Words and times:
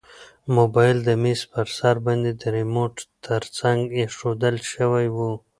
موبایل 0.57 0.97
د 1.07 1.09
میز 1.23 1.41
په 1.51 1.59
سر 1.77 1.95
باندې 2.05 2.31
د 2.41 2.43
ریموټ 2.55 2.95
تر 3.25 3.41
څنګ 3.57 3.79
ایښودل 3.99 4.55
شوی 4.71 5.05
و. 5.15 5.17